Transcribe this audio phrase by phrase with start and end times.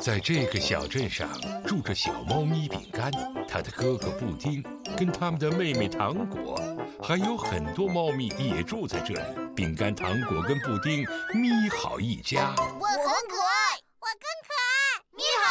[0.00, 1.28] 在这个小镇上
[1.66, 3.10] 住着小猫咪饼干，
[3.48, 4.62] 它的哥哥布丁，
[4.96, 6.56] 跟他们的妹妹糖果，
[7.02, 9.20] 还有很多猫咪也住在这里。
[9.56, 12.54] 饼干、糖果跟布丁，咪好一家。
[12.56, 15.02] 我很可爱，我更可爱。
[15.16, 15.50] 咪好。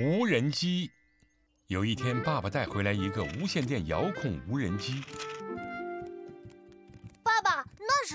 [0.00, 0.88] 无人机。
[1.66, 5.02] 有一天，爸爸带回来一个无线电遥控无人机。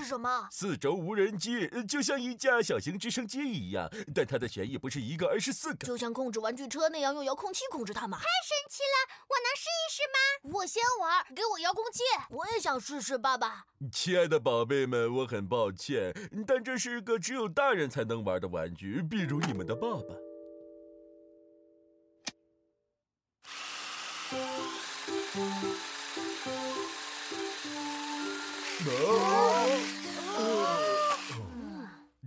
[0.04, 0.46] 是什么？
[0.50, 8.18] 四轴无人机就像一架小型直升机一样，但它的旋翼不是一个，而是四个，就像控制玩具车那样用遥控器控制它们。
[8.18, 9.08] 太神奇了！
[9.28, 10.18] 我能试一试吗？
[10.58, 13.16] 我先玩，给我遥控器，我也想试试。
[13.16, 16.12] 爸爸，亲爱的宝贝们，我很抱歉，
[16.46, 20.04] 但这是个只有大人才能玩的玩具，比如你们的爸爸。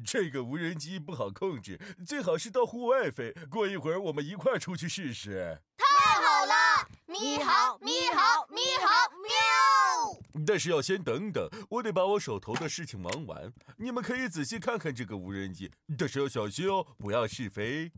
[0.08, 3.34] 这个无人机不好控制，最好是到户外飞。
[3.50, 5.62] 过一会儿我们一块出去试试。
[5.78, 6.88] 太好了！
[7.08, 8.88] 咪好，咪好，咪好，
[9.22, 10.46] 喵！
[10.48, 13.52] 但是要先等等，我得把我手头的事情忙完。
[13.76, 17.92] 你们可以仔细看看这个无人机，但是要小心哦，不要试飞。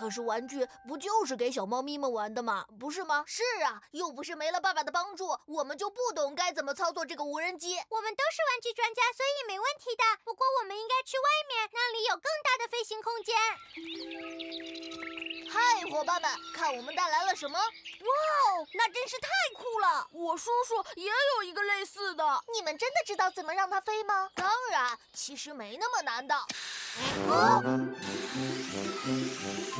[0.00, 2.64] 可是玩具不就是给小猫咪们玩的吗？
[2.80, 3.22] 不是吗？
[3.26, 7.76] 是啊，又不是没了爸爸的帮助，我们就不懂该怎么操作这个无人机。
[7.90, 10.02] 我们都是玩具专家，所以没问题的。
[10.24, 13.36] 不过我们应该去外面，那里有更大的飞行空间。
[15.52, 17.58] 嗨，伙伴们，看我们带来了什么？
[17.58, 20.08] 哇哦，那真是太酷了！
[20.12, 22.24] 我叔叔也有一个类似的。
[22.54, 24.30] 你们真的知道怎么让它飞吗？
[24.34, 26.34] 当然，其实没那么难的。
[26.34, 27.60] 啊！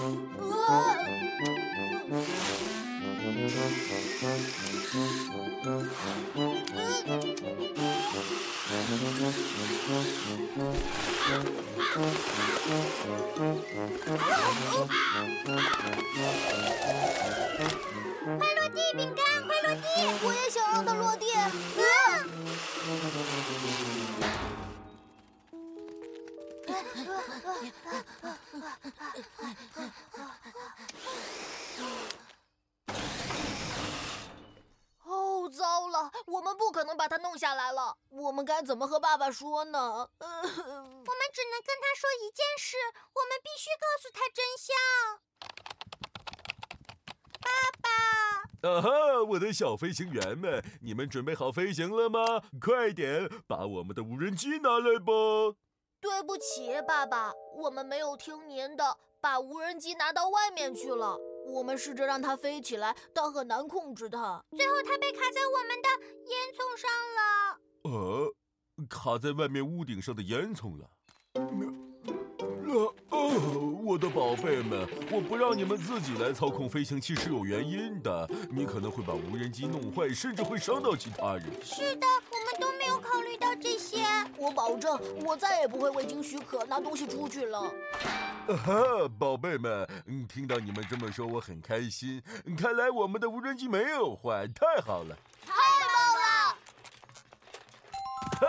[0.00, 0.08] 快
[18.54, 19.29] 落地，饼干！
[35.04, 36.10] 哦，糟了！
[36.26, 37.96] 我们不可能把它弄下来了。
[38.10, 39.78] 我们该怎么和爸爸说呢？
[40.20, 40.46] 我们
[41.32, 42.76] 只能跟他说一件事：
[43.12, 44.74] 我们必须告诉他真相。
[47.40, 47.48] 爸
[47.82, 47.88] 爸！
[48.62, 48.88] 啊哈，
[49.30, 52.42] 我的小飞行员们，你们准备好飞行了吗？
[52.60, 55.12] 快点把我们的无人机拿来吧！
[56.00, 61.18] 对不起，爸爸，我们没有听您的，把无人机拿到外面去了。
[61.46, 64.42] 我们试着让它飞起来，但很难控制它。
[64.56, 65.88] 最后，它被卡在我们的
[66.26, 67.60] 烟囱上了。
[67.82, 68.34] 呃，
[68.88, 70.90] 卡在外面屋顶上的烟囱了。
[72.72, 78.28] 呃，哦，我的宝贝们，我不让你们自己来操控飞行器是有原因的。
[78.50, 81.46] 你可能会把无人机弄坏，甚至会伤到其他人。
[81.64, 82.06] 是的，
[84.40, 87.60] 我保证，我再也不会未经许可拿东西出去了。
[87.60, 89.86] 啊哈，宝贝们，
[90.26, 92.22] 听到你们这么说，我很开心。
[92.56, 95.14] 看来我们的无人机没有坏，太好了！
[95.44, 96.56] 太棒了！
[98.40, 98.46] 哈，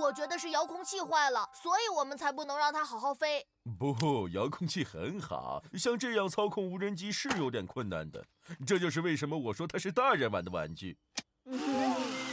[0.00, 3.46] 我觉得是遥控器坏了，所以我们才不能让它好好飞。
[3.78, 8.24] 不，遥控器很好，像这样操控无人机是有点困难的。
[8.66, 10.96] 这就是为什么我说它是大人玩的玩具。
[11.44, 11.52] 就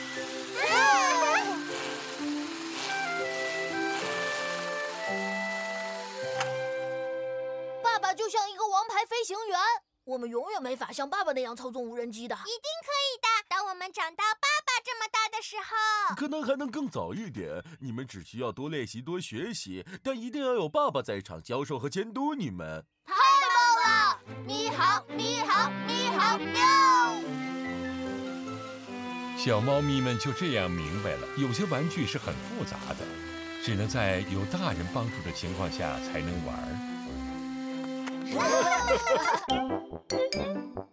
[10.04, 12.34] 我们永远没法像爸爸那样操纵无人机的。
[12.36, 12.44] 一定
[12.82, 17.64] 可以的，当我们长到爸爸这么大的时候，可能还能更早一点。
[17.80, 22.84] 你们只需要多练习、多学习，但一定要有爸爸在场教授和监督你们。
[23.06, 23.20] 太棒
[23.86, 24.20] 了！
[24.48, 26.62] 你好，你好，你好，喵！
[29.38, 33.06] 小猫咪们就这样明白了，有些玩具是很复杂的，
[33.64, 36.92] 只能在有大人帮助的情况下才能玩。
[40.10, 40.44] 哈哈
[40.76, 40.88] 哈！